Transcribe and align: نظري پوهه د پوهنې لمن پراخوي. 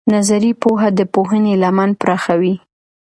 نظري 0.13 0.51
پوهه 0.61 0.89
د 0.97 0.99
پوهنې 1.13 1.53
لمن 1.63 1.89
پراخوي. 2.01 2.55